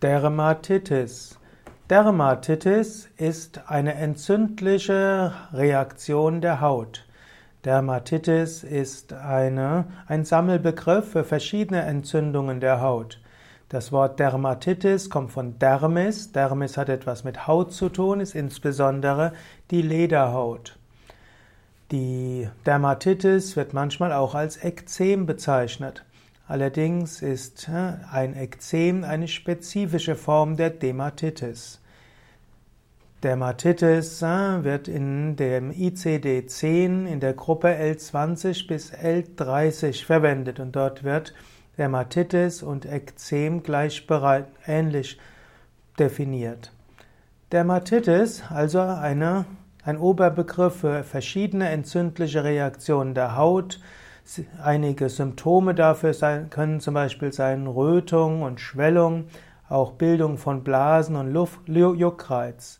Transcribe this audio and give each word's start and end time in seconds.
Dermatitis. 0.00 1.40
Dermatitis 1.90 3.08
ist 3.16 3.68
eine 3.68 3.94
entzündliche 3.94 5.32
Reaktion 5.52 6.40
der 6.40 6.60
Haut. 6.60 7.04
Dermatitis 7.64 8.62
ist 8.62 9.12
eine, 9.12 9.86
ein 10.06 10.24
Sammelbegriff 10.24 11.10
für 11.10 11.24
verschiedene 11.24 11.82
Entzündungen 11.82 12.60
der 12.60 12.80
Haut. 12.80 13.20
Das 13.70 13.90
Wort 13.90 14.20
Dermatitis 14.20 15.10
kommt 15.10 15.32
von 15.32 15.58
Dermis. 15.58 16.30
Dermis 16.30 16.76
hat 16.76 16.90
etwas 16.90 17.24
mit 17.24 17.48
Haut 17.48 17.72
zu 17.72 17.88
tun, 17.88 18.20
ist 18.20 18.36
insbesondere 18.36 19.32
die 19.72 19.82
Lederhaut. 19.82 20.78
Die 21.90 22.48
Dermatitis 22.66 23.56
wird 23.56 23.74
manchmal 23.74 24.12
auch 24.12 24.36
als 24.36 24.62
Ekzem 24.62 25.26
bezeichnet. 25.26 26.04
Allerdings 26.48 27.20
ist 27.20 27.68
ein 27.68 28.34
Ekzem 28.34 29.04
eine 29.04 29.28
spezifische 29.28 30.16
Form 30.16 30.56
der 30.56 30.70
Dermatitis. 30.70 31.78
Dermatitis 33.22 34.22
wird 34.22 34.88
in 34.88 35.36
dem 35.36 35.70
ICD-10 35.70 37.04
in 37.04 37.20
der 37.20 37.34
Gruppe 37.34 37.68
L20 37.68 38.66
bis 38.66 38.94
L30 38.94 40.06
verwendet 40.06 40.58
und 40.58 40.74
dort 40.74 41.04
wird 41.04 41.34
Dermatitis 41.76 42.62
und 42.62 42.86
Ekzem 42.86 43.62
gleich 43.62 44.06
ähnlich 44.66 45.18
definiert. 45.98 46.72
Dermatitis, 47.52 48.42
also 48.48 48.80
eine, 48.80 49.44
ein 49.84 49.98
Oberbegriff 49.98 50.76
für 50.76 51.02
verschiedene 51.02 51.68
entzündliche 51.68 52.42
Reaktionen 52.42 53.14
der 53.14 53.36
Haut, 53.36 53.80
Einige 54.62 55.08
Symptome 55.08 55.74
dafür 55.74 56.12
sein, 56.12 56.50
können 56.50 56.80
zum 56.80 56.92
Beispiel 56.92 57.32
sein 57.32 57.66
Rötung 57.66 58.42
und 58.42 58.60
Schwellung, 58.60 59.24
auch 59.70 59.92
Bildung 59.92 60.36
von 60.36 60.64
Blasen 60.64 61.16
und 61.16 61.32
Luft, 61.32 61.60
Juckreiz. 61.66 62.78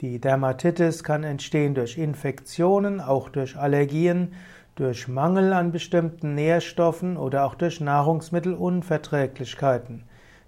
Die 0.00 0.18
Dermatitis 0.18 1.04
kann 1.04 1.22
entstehen 1.22 1.74
durch 1.74 1.96
Infektionen, 1.96 3.00
auch 3.00 3.28
durch 3.28 3.56
Allergien, 3.56 4.32
durch 4.74 5.06
Mangel 5.06 5.52
an 5.52 5.70
bestimmten 5.70 6.34
Nährstoffen 6.34 7.16
oder 7.16 7.44
auch 7.44 7.54
durch 7.54 7.80
Nahrungsmittelunverträglichkeiten. 7.80 10.02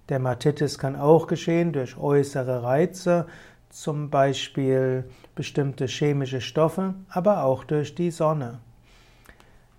Dermatitis 0.09 0.77
kann 0.77 0.97
auch 0.97 1.27
geschehen 1.27 1.71
durch 1.71 1.97
äußere 1.97 2.63
Reize, 2.63 3.27
zum 3.69 4.09
Beispiel 4.09 5.05
bestimmte 5.35 5.85
chemische 5.85 6.41
Stoffe, 6.41 6.95
aber 7.07 7.45
auch 7.45 7.63
durch 7.63 7.95
die 7.95 8.11
Sonne. 8.11 8.59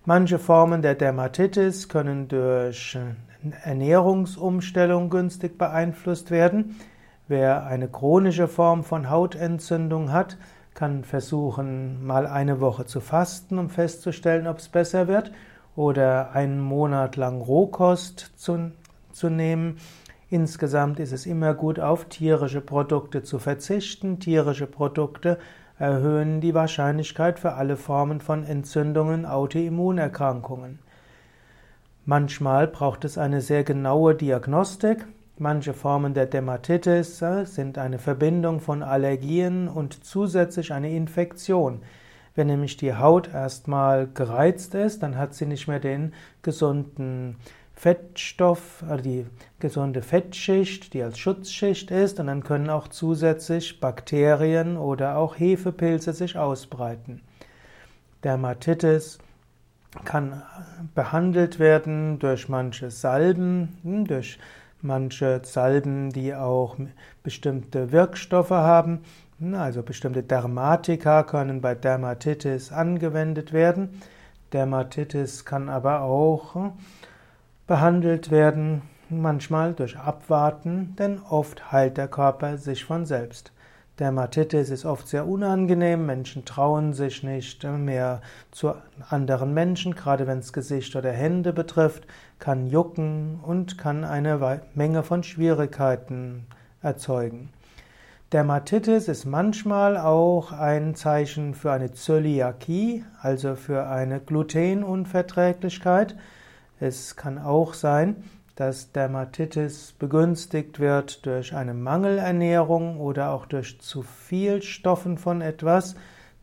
Manche 0.07 0.37
Formen 0.37 0.83
der 0.83 0.93
Dermatitis 0.93 1.89
können 1.89 2.27
durch 2.27 2.95
Ernährungsumstellung 3.63 5.09
günstig 5.09 5.57
beeinflusst 5.57 6.29
werden. 6.29 6.79
Wer 7.27 7.65
eine 7.65 7.87
chronische 7.87 8.47
Form 8.47 8.83
von 8.83 9.09
Hautentzündung 9.09 10.11
hat, 10.11 10.37
kann 10.75 11.03
versuchen, 11.03 12.05
mal 12.05 12.27
eine 12.27 12.61
Woche 12.61 12.85
zu 12.85 12.99
fasten, 12.99 13.57
um 13.57 13.71
festzustellen, 13.71 14.45
ob 14.45 14.59
es 14.59 14.69
besser 14.69 15.07
wird, 15.07 15.31
oder 15.75 16.33
einen 16.33 16.61
Monat 16.61 17.15
lang 17.15 17.41
Rohkost 17.41 18.33
zu, 18.35 18.73
zu 19.11 19.31
nehmen. 19.31 19.77
Insgesamt 20.29 20.99
ist 20.99 21.13
es 21.13 21.25
immer 21.25 21.55
gut, 21.55 21.79
auf 21.79 22.05
tierische 22.05 22.61
Produkte 22.61 23.23
zu 23.23 23.39
verzichten. 23.39 24.19
Tierische 24.19 24.67
Produkte 24.67 25.39
erhöhen 25.77 26.41
die 26.41 26.53
Wahrscheinlichkeit 26.53 27.39
für 27.39 27.53
alle 27.53 27.77
Formen 27.77 28.21
von 28.21 28.43
Entzündungen, 28.43 29.25
Autoimmunerkrankungen. 29.25 30.79
Manchmal 32.05 32.67
braucht 32.67 33.03
es 33.03 33.17
eine 33.17 33.41
sehr 33.41 33.63
genaue 33.63 34.15
Diagnostik. 34.15 35.05
Manche 35.37 35.73
Formen 35.73 36.13
der 36.13 36.27
Dermatitis 36.27 37.21
äh, 37.21 37.45
sind 37.45 37.77
eine 37.77 37.99
Verbindung 37.99 38.61
von 38.61 38.83
Allergien 38.83 39.67
und 39.67 40.05
zusätzlich 40.05 40.71
eine 40.71 40.91
Infektion. 40.91 41.81
Wenn 42.35 42.47
nämlich 42.47 42.77
die 42.77 42.93
Haut 42.93 43.33
erstmal 43.33 44.07
gereizt 44.07 44.75
ist, 44.75 45.03
dann 45.03 45.17
hat 45.17 45.33
sie 45.33 45.45
nicht 45.45 45.67
mehr 45.67 45.79
den 45.79 46.13
gesunden 46.41 47.37
Fettstoff, 47.75 48.83
also 48.87 49.03
die 49.03 49.25
gesunde 49.59 50.01
Fettschicht, 50.01 50.93
die 50.93 51.03
als 51.03 51.19
Schutzschicht 51.19 51.91
ist, 51.91 52.19
und 52.19 52.27
dann 52.27 52.43
können 52.43 52.69
auch 52.69 52.87
zusätzlich 52.87 53.79
Bakterien 53.79 54.77
oder 54.77 55.17
auch 55.17 55.37
Hefepilze 55.37 56.13
sich 56.13 56.37
ausbreiten. 56.37 57.21
Dermatitis 58.23 59.19
kann 60.03 60.41
behandelt 60.93 61.59
werden 61.59 62.19
durch 62.19 62.49
manche 62.49 62.91
Salben, 62.91 63.77
hm, 63.83 64.07
durch 64.07 64.39
manche 64.81 65.41
Salben, 65.43 66.11
die 66.11 66.33
auch 66.33 66.77
bestimmte 67.23 67.91
Wirkstoffe 67.91 68.49
haben. 68.49 69.01
Hm, 69.39 69.55
also 69.55 69.83
bestimmte 69.83 70.23
Dermatika 70.23 71.23
können 71.23 71.61
bei 71.61 71.75
Dermatitis 71.75 72.71
angewendet 72.71 73.53
werden. 73.53 74.01
Dermatitis 74.53 75.45
kann 75.45 75.69
aber 75.69 76.01
auch 76.01 76.55
hm, 76.55 76.73
behandelt 77.67 78.31
werden, 78.31 78.83
manchmal 79.09 79.73
durch 79.73 79.97
Abwarten, 79.97 80.95
denn 80.97 81.19
oft 81.29 81.71
heilt 81.71 81.97
der 81.97 82.07
Körper 82.07 82.57
sich 82.57 82.85
von 82.85 83.05
selbst. 83.05 83.51
Dermatitis 83.99 84.71
ist 84.71 84.85
oft 84.85 85.07
sehr 85.07 85.25
unangenehm, 85.25 86.05
Menschen 86.05 86.43
trauen 86.43 86.91
sich 86.91 87.23
nicht 87.23 87.63
mehr 87.63 88.21
zu 88.51 88.73
anderen 89.09 89.53
Menschen, 89.53 89.95
gerade 89.95 90.27
wenn 90.27 90.39
es 90.39 90.51
Gesicht 90.51 90.97
oder 90.97 91.13
Hände 91.13 91.53
betrifft, 91.53 92.05
kann 92.37 92.67
jucken 92.67 93.39
und 93.41 93.77
kann 93.77 94.03
eine 94.03 94.61
Menge 94.73 95.01
von 95.01 95.23
Schwierigkeiten 95.23 96.45
erzeugen. 96.81 97.49
Dermatitis 98.33 99.07
ist 99.07 99.23
manchmal 99.23 99.97
auch 99.97 100.51
ein 100.51 100.95
Zeichen 100.95 101.53
für 101.53 101.71
eine 101.71 101.93
Zöliakie, 101.93 103.05
also 103.21 103.55
für 103.55 103.87
eine 103.87 104.19
Glutenunverträglichkeit. 104.19 106.17
Es 106.79 107.15
kann 107.15 107.37
auch 107.37 107.73
sein, 107.73 108.23
dass 108.55 108.91
Dermatitis 108.91 109.93
begünstigt 109.97 110.79
wird 110.79 111.25
durch 111.25 111.55
eine 111.55 111.73
Mangelernährung 111.73 112.99
oder 112.99 113.31
auch 113.31 113.45
durch 113.45 113.79
zu 113.81 114.01
viel 114.01 114.61
Stoffen 114.61 115.17
von 115.17 115.41
etwas. 115.41 115.95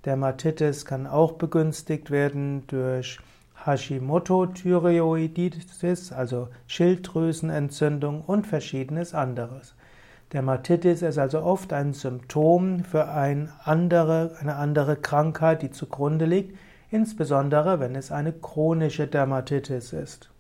Dermatitis 0.05 0.85
kann 0.85 1.07
auch 1.07 1.33
begünstigt 1.33 2.11
werden 2.11 2.67
durch 2.67 3.19
Hashimoto-Thyreoiditis, 3.65 6.13
also 6.13 6.49
Schilddrüsenentzündung 6.67 8.23
und 8.23 8.47
verschiedenes 8.47 9.15
anderes. 9.15 9.75
Dermatitis 10.33 11.03
ist 11.03 11.19
also 11.19 11.43
oft 11.43 11.73
ein 11.73 11.93
Symptom 11.93 12.85
für 12.85 13.09
eine 13.09 13.53
andere, 13.65 14.37
eine 14.41 14.57
andere 14.57 14.97
Krankheit, 14.97 15.63
die 15.63 15.71
zugrunde 15.71 16.25
liegt, 16.25 16.59
insbesondere 16.93 17.81
wenn 17.81 17.97
es 17.97 18.13
eine 18.13 18.33
chronische 18.33 19.07
Dermatitis 19.07 19.93
ist. 19.93 20.32